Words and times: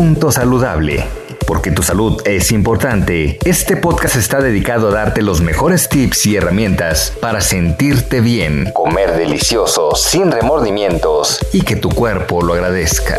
Punto 0.00 0.32
saludable. 0.32 1.04
Porque 1.46 1.70
tu 1.72 1.82
salud 1.82 2.22
es 2.24 2.52
importante, 2.52 3.38
este 3.44 3.76
podcast 3.76 4.16
está 4.16 4.40
dedicado 4.40 4.88
a 4.88 4.92
darte 4.92 5.20
los 5.20 5.42
mejores 5.42 5.90
tips 5.90 6.24
y 6.24 6.36
herramientas 6.36 7.12
para 7.20 7.42
sentirte 7.42 8.22
bien, 8.22 8.70
comer 8.72 9.14
delicioso, 9.14 9.94
sin 9.94 10.32
remordimientos 10.32 11.38
y 11.52 11.60
que 11.60 11.76
tu 11.76 11.90
cuerpo 11.90 12.40
lo 12.40 12.54
agradezca. 12.54 13.18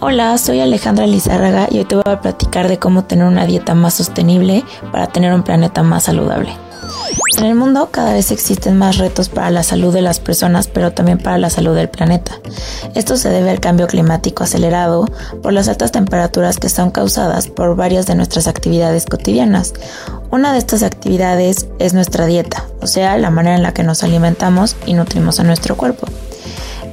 Hola, 0.00 0.38
soy 0.38 0.60
Alejandra 0.60 1.06
Lizárraga 1.06 1.68
y 1.70 1.80
hoy 1.80 1.84
te 1.84 1.96
voy 1.96 2.04
a 2.06 2.22
platicar 2.22 2.68
de 2.68 2.78
cómo 2.78 3.04
tener 3.04 3.26
una 3.26 3.44
dieta 3.44 3.74
más 3.74 3.92
sostenible 3.92 4.64
para 4.90 5.06
tener 5.08 5.34
un 5.34 5.42
planeta 5.42 5.82
más 5.82 6.04
saludable. 6.04 6.56
En 7.38 7.44
el 7.44 7.54
mundo 7.54 7.90
cada 7.90 8.14
vez 8.14 8.30
existen 8.30 8.78
más 8.78 8.96
retos 8.96 9.28
para 9.28 9.50
la 9.50 9.62
salud 9.62 9.92
de 9.92 10.00
las 10.00 10.20
personas, 10.20 10.68
pero 10.68 10.92
también 10.92 11.18
para 11.18 11.36
la 11.36 11.50
salud 11.50 11.74
del 11.74 11.90
planeta. 11.90 12.32
Esto 12.94 13.18
se 13.18 13.28
debe 13.28 13.50
al 13.50 13.60
cambio 13.60 13.86
climático 13.86 14.42
acelerado 14.42 15.04
por 15.42 15.52
las 15.52 15.68
altas 15.68 15.92
temperaturas 15.92 16.58
que 16.58 16.70
son 16.70 16.90
causadas 16.90 17.48
por 17.48 17.76
varias 17.76 18.06
de 18.06 18.14
nuestras 18.14 18.46
actividades 18.46 19.04
cotidianas. 19.04 19.74
Una 20.30 20.52
de 20.52 20.58
estas 20.58 20.82
actividades 20.82 21.66
es 21.78 21.92
nuestra 21.92 22.24
dieta, 22.24 22.64
o 22.80 22.86
sea, 22.86 23.18
la 23.18 23.30
manera 23.30 23.56
en 23.56 23.62
la 23.62 23.74
que 23.74 23.82
nos 23.82 24.02
alimentamos 24.02 24.74
y 24.86 24.94
nutrimos 24.94 25.38
a 25.38 25.44
nuestro 25.44 25.76
cuerpo. 25.76 26.06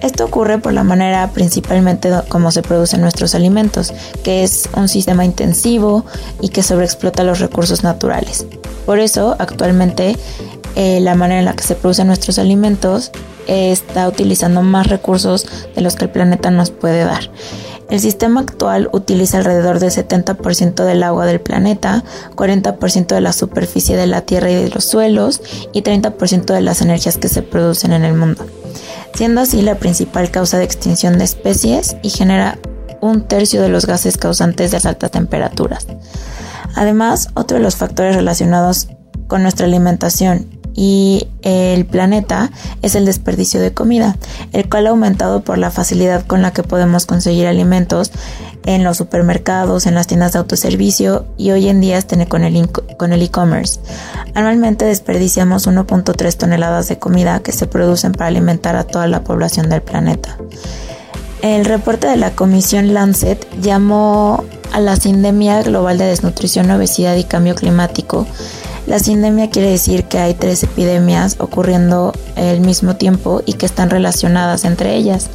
Esto 0.01 0.25
ocurre 0.25 0.57
por 0.57 0.73
la 0.73 0.83
manera 0.83 1.31
principalmente 1.33 2.11
como 2.27 2.51
se 2.51 2.61
producen 2.61 2.99
nuestros 2.99 3.33
alimentos, 3.33 3.93
que 4.23 4.43
es 4.43 4.67
un 4.75 4.89
sistema 4.89 5.23
intensivo 5.23 6.05
y 6.41 6.49
que 6.49 6.63
sobreexplota 6.63 7.23
los 7.23 7.39
recursos 7.39 7.83
naturales. 7.83 8.45
Por 8.85 8.99
eso, 8.99 9.35
actualmente, 9.39 10.17
eh, 10.75 10.99
la 11.01 11.15
manera 11.15 11.39
en 11.39 11.45
la 11.45 11.55
que 11.55 11.63
se 11.63 11.75
producen 11.75 12.07
nuestros 12.07 12.39
alimentos 12.39 13.11
está 13.45 14.07
utilizando 14.07 14.61
más 14.61 14.87
recursos 14.87 15.45
de 15.75 15.81
los 15.81 15.95
que 15.95 16.05
el 16.05 16.11
planeta 16.11 16.49
nos 16.49 16.71
puede 16.71 17.03
dar. 17.03 17.29
El 17.89 17.99
sistema 17.99 18.39
actual 18.39 18.89
utiliza 18.93 19.37
alrededor 19.37 19.79
del 19.79 19.91
70% 19.91 20.85
del 20.85 21.03
agua 21.03 21.25
del 21.25 21.41
planeta, 21.41 22.05
40% 22.35 23.07
de 23.07 23.19
la 23.19 23.33
superficie 23.33 23.97
de 23.97 24.07
la 24.07 24.21
Tierra 24.21 24.49
y 24.49 24.55
de 24.55 24.69
los 24.69 24.85
suelos 24.85 25.41
y 25.73 25.81
30% 25.81 26.53
de 26.53 26.61
las 26.61 26.81
energías 26.81 27.17
que 27.17 27.27
se 27.27 27.41
producen 27.41 27.91
en 27.91 28.05
el 28.05 28.13
mundo 28.13 28.45
siendo 29.13 29.41
así 29.41 29.61
la 29.61 29.75
principal 29.75 30.31
causa 30.31 30.57
de 30.57 30.65
extinción 30.65 31.17
de 31.17 31.25
especies 31.25 31.95
y 32.01 32.09
genera 32.09 32.57
un 33.01 33.21
tercio 33.27 33.61
de 33.61 33.69
los 33.69 33.85
gases 33.85 34.17
causantes 34.17 34.71
de 34.71 34.77
las 34.77 34.85
altas 34.85 35.11
temperaturas. 35.11 35.87
Además, 36.75 37.29
otro 37.33 37.57
de 37.57 37.63
los 37.63 37.75
factores 37.75 38.15
relacionados 38.15 38.87
con 39.27 39.43
nuestra 39.43 39.65
alimentación 39.65 40.47
y 40.75 41.27
el 41.43 41.85
planeta 41.85 42.49
es 42.81 42.95
el 42.95 43.05
desperdicio 43.05 43.61
de 43.61 43.73
comida, 43.73 44.17
el 44.53 44.67
cual 44.69 44.87
ha 44.87 44.91
aumentado 44.91 45.43
por 45.43 45.57
la 45.57 45.71
facilidad 45.71 46.25
con 46.25 46.41
la 46.41 46.51
que 46.51 46.63
podemos 46.63 47.05
conseguir 47.05 47.47
alimentos 47.47 48.11
en 48.65 48.83
los 48.83 48.97
supermercados, 48.97 49.85
en 49.85 49.95
las 49.95 50.07
tiendas 50.07 50.33
de 50.33 50.39
autoservicio 50.39 51.25
y 51.37 51.51
hoy 51.51 51.67
en 51.67 51.81
día 51.81 51.97
el 51.97 52.27
con 52.97 53.13
el 53.13 53.21
e-commerce. 53.21 53.79
Anualmente 54.33 54.85
desperdiciamos 54.85 55.67
1.3 55.67 56.37
toneladas 56.37 56.87
de 56.87 56.97
comida 56.97 57.41
que 57.41 57.51
se 57.51 57.67
producen 57.67 58.13
para 58.13 58.27
alimentar 58.27 58.75
a 58.75 58.85
toda 58.85 59.07
la 59.07 59.23
población 59.23 59.69
del 59.69 59.81
planeta. 59.81 60.37
El 61.43 61.65
reporte 61.65 62.07
de 62.07 62.15
la 62.15 62.31
Comisión 62.31 62.93
Lancet 62.93 63.45
llamó 63.59 64.45
a 64.71 64.79
la 64.79 64.95
sindemia 64.95 65.61
global 65.61 65.97
de 65.97 66.05
desnutrición, 66.05 66.71
obesidad 66.71 67.17
y 67.17 67.25
cambio 67.25 67.53
climático 67.53 68.25
la 68.87 68.99
sindemia 68.99 69.49
quiere 69.49 69.69
decir 69.69 70.05
que 70.05 70.19
hay 70.19 70.33
tres 70.33 70.63
epidemias 70.63 71.37
ocurriendo 71.39 72.13
al 72.35 72.59
mismo 72.59 72.95
tiempo 72.95 73.41
y 73.45 73.53
que 73.53 73.65
están 73.65 73.89
relacionadas 73.89 74.65
entre 74.65 74.95
ellas. 74.95 75.29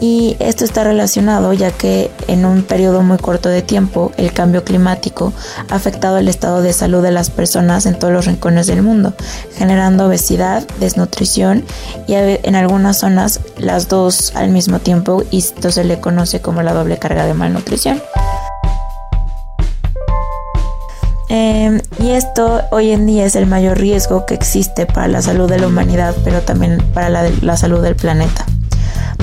Y 0.00 0.36
esto 0.38 0.64
está 0.64 0.84
relacionado 0.84 1.52
ya 1.52 1.72
que 1.72 2.10
en 2.28 2.44
un 2.44 2.62
periodo 2.62 3.02
muy 3.02 3.18
corto 3.18 3.48
de 3.48 3.62
tiempo 3.62 4.12
el 4.16 4.32
cambio 4.32 4.62
climático 4.62 5.32
ha 5.68 5.74
afectado 5.74 6.18
el 6.18 6.28
estado 6.28 6.62
de 6.62 6.72
salud 6.72 7.02
de 7.02 7.10
las 7.10 7.30
personas 7.30 7.84
en 7.84 7.98
todos 7.98 8.12
los 8.12 8.26
rincones 8.26 8.68
del 8.68 8.82
mundo, 8.82 9.14
generando 9.56 10.06
obesidad, 10.06 10.64
desnutrición 10.78 11.64
y 12.06 12.14
en 12.14 12.54
algunas 12.54 12.98
zonas 12.98 13.40
las 13.56 13.88
dos 13.88 14.32
al 14.36 14.50
mismo 14.50 14.78
tiempo 14.78 15.24
y 15.30 15.38
esto 15.38 15.72
se 15.72 15.84
le 15.84 16.00
conoce 16.00 16.40
como 16.40 16.62
la 16.62 16.74
doble 16.74 16.98
carga 16.98 17.26
de 17.26 17.34
malnutrición. 17.34 18.00
Em, 21.28 21.80
y 21.98 22.10
esto 22.12 22.62
hoy 22.70 22.90
en 22.90 23.06
día 23.06 23.26
es 23.26 23.36
el 23.36 23.46
mayor 23.46 23.78
riesgo 23.78 24.24
que 24.24 24.34
existe 24.34 24.86
para 24.86 25.08
la 25.08 25.20
salud 25.20 25.48
de 25.48 25.58
la 25.58 25.66
humanidad, 25.66 26.14
pero 26.24 26.40
también 26.40 26.78
para 26.94 27.10
la, 27.10 27.28
la 27.42 27.56
salud 27.56 27.82
del 27.82 27.96
planeta. 27.96 28.46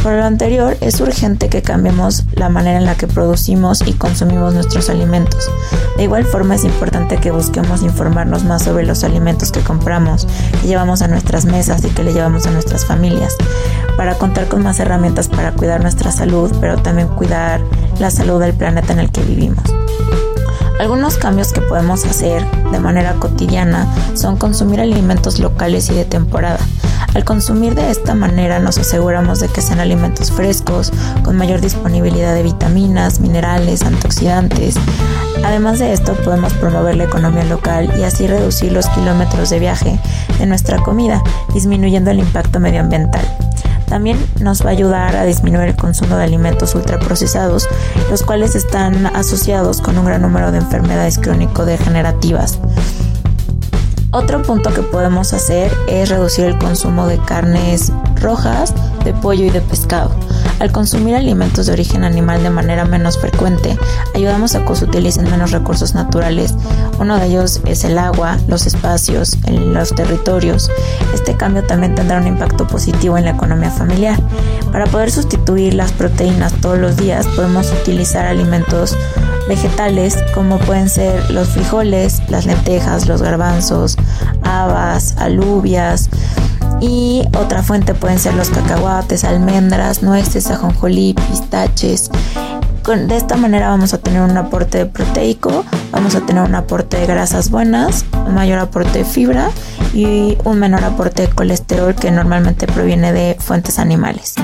Por 0.03 0.13
lo 0.13 0.23
anterior, 0.23 0.77
es 0.81 1.01
urgente 1.01 1.49
que 1.49 1.63
cambiemos 1.63 2.25
la 2.33 2.47
manera 2.47 2.77
en 2.77 2.85
la 2.85 2.93
que 2.93 3.07
producimos 3.07 3.81
y 3.87 3.93
consumimos 3.93 4.53
nuestros 4.53 4.89
alimentos. 4.91 5.49
De 5.97 6.03
igual 6.03 6.25
forma, 6.25 6.53
es 6.53 6.63
importante 6.63 7.17
que 7.17 7.31
busquemos 7.31 7.81
informarnos 7.81 8.43
más 8.43 8.61
sobre 8.61 8.85
los 8.85 9.03
alimentos 9.03 9.51
que 9.51 9.61
compramos, 9.61 10.27
que 10.61 10.67
llevamos 10.67 11.01
a 11.01 11.07
nuestras 11.07 11.45
mesas 11.45 11.83
y 11.83 11.89
que 11.89 12.03
le 12.03 12.13
llevamos 12.13 12.45
a 12.45 12.51
nuestras 12.51 12.85
familias, 12.85 13.35
para 13.97 14.13
contar 14.13 14.47
con 14.47 14.61
más 14.61 14.79
herramientas 14.79 15.27
para 15.27 15.53
cuidar 15.53 15.81
nuestra 15.81 16.11
salud, 16.11 16.55
pero 16.61 16.77
también 16.77 17.07
cuidar 17.07 17.61
la 17.99 18.11
salud 18.11 18.39
del 18.39 18.53
planeta 18.53 18.93
en 18.93 18.99
el 18.99 19.11
que 19.11 19.23
vivimos. 19.23 19.63
Algunos 20.79 21.17
cambios 21.17 21.53
que 21.53 21.61
podemos 21.61 22.05
hacer 22.05 22.45
de 22.71 22.79
manera 22.79 23.13
cotidiana 23.13 23.87
son 24.13 24.35
consumir 24.35 24.81
alimentos 24.81 25.39
locales 25.39 25.89
y 25.89 25.93
de 25.93 26.03
temporada. 26.03 26.59
Al 27.13 27.23
consumir 27.23 27.75
de 27.75 27.89
esta 27.89 28.13
manera 28.13 28.59
nos 28.59 28.77
aseguramos 28.77 29.39
de 29.39 29.47
que 29.47 29.61
sean 29.61 29.79
alimentos 29.79 30.33
frescos, 30.33 30.91
con 31.23 31.37
mayor 31.37 31.61
disponibilidad 31.61 32.35
de 32.35 32.43
vitaminas, 32.43 33.21
minerales, 33.21 33.83
antioxidantes. 33.83 34.75
Además 35.45 35.79
de 35.79 35.93
esto 35.93 36.13
podemos 36.25 36.53
promover 36.53 36.97
la 36.97 37.05
economía 37.05 37.45
local 37.45 37.89
y 37.97 38.03
así 38.03 38.27
reducir 38.27 38.73
los 38.73 38.87
kilómetros 38.89 39.49
de 39.49 39.59
viaje 39.59 39.99
de 40.39 40.45
nuestra 40.45 40.83
comida, 40.83 41.23
disminuyendo 41.53 42.11
el 42.11 42.19
impacto 42.19 42.59
medioambiental. 42.59 43.25
También 43.87 44.17
nos 44.39 44.63
va 44.63 44.69
a 44.69 44.73
ayudar 44.73 45.15
a 45.15 45.25
disminuir 45.25 45.69
el 45.69 45.75
consumo 45.75 46.17
de 46.17 46.23
alimentos 46.23 46.75
ultraprocesados, 46.75 47.67
los 48.09 48.23
cuales 48.23 48.55
están 48.55 49.05
asociados 49.07 49.81
con 49.81 49.97
un 49.97 50.05
gran 50.05 50.21
número 50.21 50.51
de 50.51 50.57
enfermedades 50.59 51.19
crónico-degenerativas. 51.19 52.59
Otro 54.15 54.41
punto 54.41 54.73
que 54.73 54.81
podemos 54.81 55.33
hacer 55.33 55.77
es 55.89 56.07
reducir 56.07 56.45
el 56.45 56.57
consumo 56.57 57.05
de 57.05 57.17
carnes 57.17 57.91
rojas, 58.21 58.73
de 59.03 59.13
pollo 59.13 59.43
y 59.43 59.49
de 59.49 59.59
pescado. 59.59 60.09
Al 60.61 60.71
consumir 60.71 61.15
alimentos 61.15 61.65
de 61.65 61.73
origen 61.73 62.05
animal 62.05 62.41
de 62.41 62.49
manera 62.49 62.85
menos 62.85 63.17
frecuente, 63.17 63.77
ayudamos 64.15 64.55
a 64.55 64.63
que 64.63 64.73
se 64.73 64.85
utilicen 64.85 65.29
menos 65.29 65.51
recursos 65.51 65.95
naturales. 65.95 66.53
Uno 66.97 67.17
de 67.17 67.25
ellos 67.25 67.59
es 67.65 67.83
el 67.83 67.97
agua, 67.97 68.37
los 68.47 68.65
espacios, 68.65 69.37
los 69.51 69.93
territorios. 69.93 70.71
Este 71.13 71.35
cambio 71.35 71.65
también 71.65 71.93
tendrá 71.93 72.17
un 72.17 72.27
impacto 72.27 72.65
positivo 72.65 73.17
en 73.17 73.25
la 73.25 73.31
economía 73.31 73.69
familiar. 73.69 74.17
Para 74.71 74.85
poder 74.85 75.11
sustituir 75.11 75.73
las 75.73 75.91
proteínas 75.91 76.53
todos 76.61 76.77
los 76.77 76.95
días, 76.95 77.27
podemos 77.35 77.69
utilizar 77.81 78.25
alimentos 78.25 78.95
vegetales 79.47 80.17
como 80.33 80.57
pueden 80.59 80.89
ser 80.89 81.29
los 81.31 81.49
frijoles, 81.49 82.21
las 82.29 82.45
lentejas, 82.45 83.07
los 83.07 83.21
garbanzos, 83.21 83.97
habas, 84.43 85.15
alubias, 85.17 86.09
y 86.81 87.23
otra 87.37 87.63
fuente 87.63 87.93
pueden 87.93 88.19
ser 88.19 88.33
los 88.33 88.49
cacahuates, 88.49 89.23
almendras, 89.23 90.03
nueces, 90.03 90.49
ajonjolí, 90.51 91.13
pistaches. 91.13 92.09
de 92.85 93.17
esta 93.17 93.37
manera 93.37 93.69
vamos 93.69 93.93
a 93.93 93.97
tener 93.97 94.21
un 94.21 94.37
aporte 94.37 94.85
proteico, 94.85 95.63
vamos 95.91 96.15
a 96.15 96.21
tener 96.21 96.43
un 96.43 96.55
aporte 96.55 96.97
de 96.97 97.07
grasas 97.07 97.49
buenas, 97.49 98.05
un 98.27 98.35
mayor 98.35 98.59
aporte 98.59 98.99
de 98.99 99.05
fibra 99.05 99.49
y 99.93 100.37
un 100.43 100.59
menor 100.59 100.83
aporte 100.83 101.23
de 101.23 101.29
colesterol 101.29 101.95
que 101.95 102.11
normalmente 102.11 102.67
proviene 102.67 103.13
de 103.13 103.37
fuentes 103.39 103.79
animales. 103.79 104.35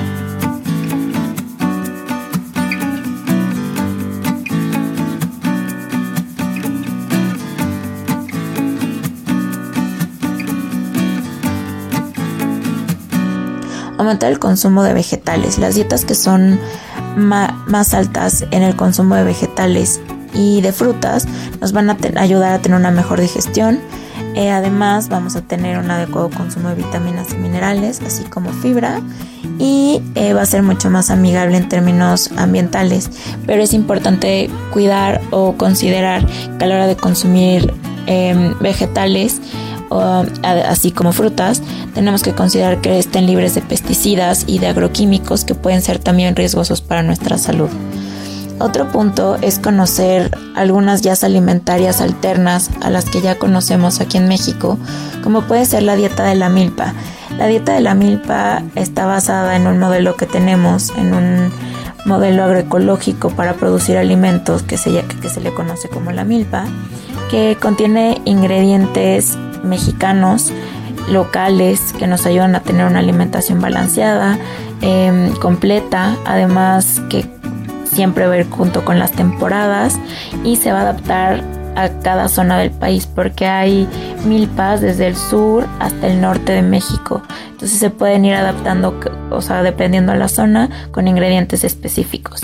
Aumentar 14.02 14.32
el 14.32 14.40
consumo 14.40 14.82
de 14.82 14.94
vegetales. 14.94 15.58
Las 15.58 15.76
dietas 15.76 16.04
que 16.04 16.16
son 16.16 16.58
más 17.14 17.94
altas 17.94 18.44
en 18.50 18.64
el 18.64 18.74
consumo 18.74 19.14
de 19.14 19.22
vegetales 19.22 20.00
y 20.34 20.60
de 20.60 20.72
frutas 20.72 21.28
nos 21.60 21.70
van 21.70 21.88
a 21.88 21.96
ayudar 22.16 22.52
a 22.52 22.58
tener 22.58 22.76
una 22.80 22.90
mejor 22.90 23.20
digestión. 23.20 23.78
Eh, 24.34 24.50
además 24.50 25.08
vamos 25.08 25.36
a 25.36 25.42
tener 25.42 25.78
un 25.78 25.88
adecuado 25.88 26.30
consumo 26.30 26.70
de 26.70 26.74
vitaminas 26.74 27.32
y 27.32 27.36
minerales, 27.36 28.00
así 28.04 28.24
como 28.24 28.50
fibra, 28.50 29.00
y 29.60 30.02
eh, 30.16 30.32
va 30.32 30.42
a 30.42 30.46
ser 30.46 30.64
mucho 30.64 30.90
más 30.90 31.08
amigable 31.10 31.56
en 31.56 31.68
términos 31.68 32.32
ambientales. 32.36 33.08
Pero 33.46 33.62
es 33.62 33.72
importante 33.72 34.50
cuidar 34.72 35.20
o 35.30 35.52
considerar 35.52 36.26
que 36.58 36.64
a 36.64 36.66
la 36.66 36.74
hora 36.74 36.86
de 36.88 36.96
consumir 36.96 37.72
em, 38.06 38.58
vegetales, 38.58 39.40
así 40.00 40.92
como 40.92 41.12
frutas, 41.12 41.62
tenemos 41.94 42.22
que 42.22 42.32
considerar 42.32 42.80
que 42.80 42.98
estén 42.98 43.26
libres 43.26 43.54
de 43.54 43.62
pesticidas 43.62 44.44
y 44.46 44.58
de 44.58 44.68
agroquímicos 44.68 45.44
que 45.44 45.54
pueden 45.54 45.82
ser 45.82 45.98
también 45.98 46.36
riesgosos 46.36 46.80
para 46.80 47.02
nuestra 47.02 47.38
salud. 47.38 47.68
Otro 48.58 48.86
punto 48.92 49.36
es 49.42 49.58
conocer 49.58 50.30
algunas 50.54 51.02
guías 51.02 51.24
alimentarias 51.24 52.00
alternas 52.00 52.70
a 52.80 52.90
las 52.90 53.06
que 53.06 53.20
ya 53.20 53.36
conocemos 53.36 54.00
aquí 54.00 54.18
en 54.18 54.28
México, 54.28 54.78
como 55.24 55.42
puede 55.42 55.64
ser 55.64 55.82
la 55.82 55.96
dieta 55.96 56.24
de 56.24 56.36
la 56.36 56.48
milpa. 56.48 56.94
La 57.38 57.46
dieta 57.46 57.72
de 57.72 57.80
la 57.80 57.94
milpa 57.94 58.62
está 58.76 59.06
basada 59.06 59.56
en 59.56 59.66
un 59.66 59.78
modelo 59.78 60.16
que 60.16 60.26
tenemos, 60.26 60.92
en 60.96 61.12
un 61.12 61.52
modelo 62.04 62.44
agroecológico 62.44 63.30
para 63.30 63.54
producir 63.54 63.96
alimentos 63.96 64.62
que 64.62 64.76
se, 64.76 65.02
que 65.20 65.28
se 65.28 65.40
le 65.40 65.52
conoce 65.52 65.88
como 65.88 66.12
la 66.12 66.24
milpa, 66.24 66.66
que 67.30 67.56
contiene 67.60 68.20
ingredientes 68.24 69.36
mexicanos 69.62 70.52
locales 71.08 71.94
que 71.98 72.06
nos 72.06 72.26
ayudan 72.26 72.54
a 72.54 72.60
tener 72.60 72.86
una 72.86 73.00
alimentación 73.00 73.60
balanceada, 73.60 74.38
em, 74.80 75.32
completa, 75.36 76.16
además 76.24 77.02
que 77.08 77.26
siempre 77.84 78.26
va 78.26 78.34
a 78.34 78.38
ir 78.38 78.50
junto 78.50 78.84
con 78.84 78.98
las 78.98 79.12
temporadas 79.12 79.98
y 80.44 80.56
se 80.56 80.72
va 80.72 80.78
a 80.78 80.82
adaptar 80.82 81.42
a 81.74 81.88
cada 82.02 82.28
zona 82.28 82.58
del 82.58 82.70
país 82.70 83.06
porque 83.06 83.46
hay 83.46 83.88
milpas 84.24 84.80
desde 84.80 85.06
el 85.06 85.16
sur 85.16 85.66
hasta 85.78 86.06
el 86.06 86.20
norte 86.20 86.52
de 86.52 86.62
México. 86.62 87.22
Entonces 87.50 87.78
se 87.78 87.90
pueden 87.90 88.24
ir 88.24 88.34
adaptando, 88.34 88.98
o 89.30 89.40
sea, 89.40 89.62
dependiendo 89.62 90.12
de 90.12 90.18
la 90.18 90.28
zona, 90.28 90.68
con 90.90 91.08
ingredientes 91.08 91.64
específicos. 91.64 92.42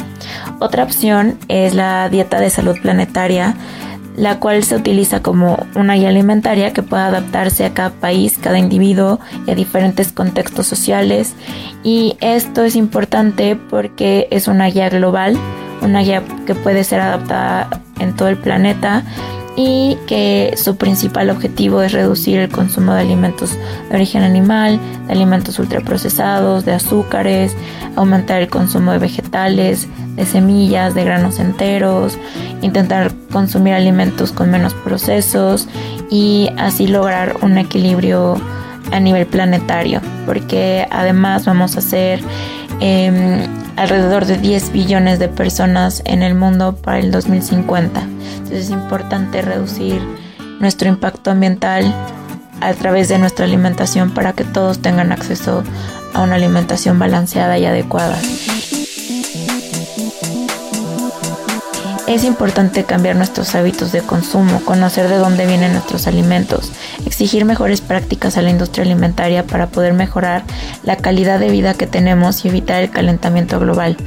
Otra 0.61 0.85
opción 0.85 1.39
es 1.49 1.75
la 1.75 2.09
dieta 2.09 2.41
de 2.41 2.51
salud 2.51 2.77
planetaria 2.81 3.55
la 4.19 4.41
cual 4.41 4.65
se 4.65 4.75
utiliza 4.75 5.23
como 5.23 5.65
una 5.77 5.95
guía 5.95 6.09
alimentaria 6.09 6.73
que 6.73 6.83
puede 6.83 7.05
adaptarse 7.05 7.65
a 7.65 7.73
cada 7.73 7.91
país, 7.91 8.37
cada 8.37 8.59
individuo 8.59 9.21
y 9.47 9.53
a 9.53 9.55
diferentes 9.55 10.13
contextos 10.13 10.67
sociales. 10.67 11.35
Y 11.85 12.17
esto 12.21 12.65
es 12.65 12.75
importante 12.75 13.55
porque 13.55 14.27
es 14.33 14.49
una 14.49 14.67
guía 14.67 14.91
global, 14.91 15.39
una 15.83 16.01
guía 16.01 16.25
que 16.47 16.57
puede 16.57 16.83
ser 16.83 17.01
adaptada 17.01 17.83
en 18.01 18.15
todo 18.17 18.29
el 18.29 18.37
planeta 18.37 19.05
y 19.57 19.97
que 20.09 20.55
su 20.57 20.77
principal 20.77 21.31
objetivo 21.31 21.83
es 21.83 21.93
reducir 21.93 22.39
el 22.39 22.49
consumo 22.49 22.95
de 22.95 23.01
alimentos 23.01 23.57
de 23.89 23.95
origen 23.95 24.23
animal, 24.23 24.81
de 25.07 25.13
alimentos 25.13 25.59
ultraprocesados, 25.61 26.65
de 26.65 26.73
azúcares, 26.73 27.57
aumentar 27.95 28.43
el 28.43 28.49
consumo 28.49 28.93
de 28.93 28.99
vegetales, 28.99 29.89
de 30.19 30.27
semillas, 30.27 30.95
de 30.95 31.05
granos 31.05 31.39
enteros, 31.39 32.19
intentar 32.61 33.13
consumir 33.31 33.75
alimentos 33.75 34.33
con 34.33 34.51
menos 34.51 34.75
procesos 34.75 35.69
y 36.11 36.51
así 36.59 36.89
lograr 36.89 37.37
un 37.43 37.57
equilibrio 37.57 38.37
a 38.91 38.99
nivel 38.99 39.27
planetario, 39.27 40.01
porque 40.27 40.89
además 40.91 41.47
vamos 41.47 41.77
a 41.77 41.81
ser 41.81 42.21
em, 42.81 43.47
alrededor 43.77 44.27
de 44.27 44.39
10 44.39 44.73
billones 44.73 45.21
de 45.21 45.29
personas 45.29 46.03
en 46.05 46.23
el 46.23 46.35
mundo 46.35 46.75
para 46.75 46.99
el 46.99 47.13
2050. 47.13 48.01
Entonces 48.01 48.65
es 48.65 48.71
importante 48.71 49.41
reducir 49.41 50.03
nuestro 50.59 50.89
impacto 50.89 51.31
ambiental 51.31 51.95
a 52.61 52.75
través 52.75 53.09
de 53.09 53.19
nuestra 53.19 53.45
alimentación 53.45 54.11
para 54.11 54.33
que 54.33 54.43
todos 54.43 54.81
tengan 54.81 55.13
acceso 55.13 55.63
a 56.13 56.23
una 56.23 56.35
alimentación 56.35 56.99
balanceada 56.99 57.57
y 57.59 57.67
adecuada. 57.67 58.19
Es 62.09 62.25
importante 62.25 62.85
cambiar 62.85 63.17
nuestros 63.17 63.55
hábitos 63.55 63.93
de 63.93 64.01
consumo, 64.01 64.63
conocer 64.65 65.09
de 65.09 65.17
dónde 65.17 65.47
vienen 65.47 65.75
nuestros 65.75 66.07
alimentos, 66.07 66.73
exigir 67.05 67.45
mejores 67.45 67.83
prácticas 67.83 68.39
a 68.39 68.43
la 68.43 68.49
industria 68.49 68.85
alimentaria 68.85 69.47
para 69.47 69.67
poder 69.67 69.93
mejorar 69.93 70.43
la 70.85 70.97
calidad 70.97 71.39
de 71.39 71.51
vida 71.51 71.75
que 71.75 71.87
tenemos 71.87 72.45
y 72.45 72.49
evitar 72.49 72.83
el 72.83 72.91
calentamiento 72.91 73.61
global. 73.61 73.99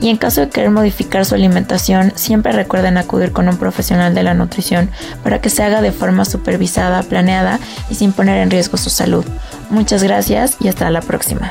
Y 0.00 0.08
en 0.08 0.16
caso 0.16 0.40
de 0.40 0.48
querer 0.48 0.70
modificar 0.70 1.26
su 1.26 1.34
alimentación, 1.34 2.14
siempre 2.14 2.52
recuerden 2.52 2.96
acudir 2.96 3.32
con 3.32 3.50
un 3.50 3.58
profesional 3.58 4.14
de 4.14 4.22
la 4.22 4.32
nutrición 4.32 4.88
para 5.22 5.42
que 5.42 5.50
se 5.50 5.62
haga 5.62 5.82
de 5.82 5.92
forma 5.92 6.24
supervisada, 6.24 7.02
planeada 7.02 7.60
y 7.90 7.96
sin 7.96 8.12
poner 8.12 8.38
en 8.38 8.50
riesgo 8.50 8.78
su 8.78 8.88
salud. 8.88 9.26
Muchas 9.68 10.02
gracias 10.02 10.56
y 10.58 10.68
hasta 10.68 10.90
la 10.90 11.02
próxima. 11.02 11.50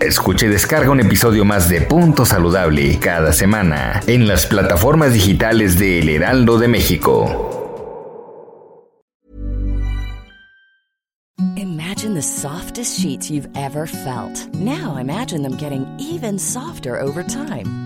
Escuche 0.00 0.46
y 0.46 0.48
descarga 0.50 0.90
un 0.90 1.00
episodio 1.00 1.46
más 1.46 1.70
de 1.70 1.80
Punto 1.80 2.26
Saludable 2.26 2.98
cada 3.00 3.32
semana 3.32 4.02
en 4.06 4.28
las 4.28 4.44
plataformas 4.46 5.14
digitales 5.14 5.78
de 5.78 6.00
El 6.00 6.10
Heraldo 6.10 6.58
de 6.58 6.68
México. 6.68 7.52
Imagine 11.56 12.14
the 12.14 12.20
softest 12.20 13.00
sheets 13.00 13.30
you've 13.30 13.48
ever 13.56 13.86
felt. 13.86 14.54
Now 14.54 14.96
imagine 14.98 15.42
them 15.42 15.56
getting 15.56 15.86
even 15.98 16.38
softer 16.38 17.00
over 17.00 17.22
time. 17.22 17.85